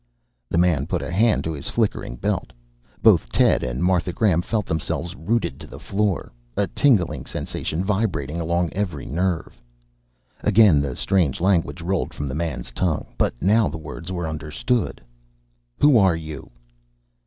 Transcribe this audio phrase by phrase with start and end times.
[0.49, 2.53] The man put a hand to his flickering belt.
[3.03, 8.41] Both Ted and Martha Graham felt themselves rooted to the floor, a tingling sensation vibrating
[8.41, 9.61] along every nerve.
[10.43, 15.01] Again the strange language rolled from the man's tongue, but now the words were understood.
[15.81, 16.49] "Who are you?"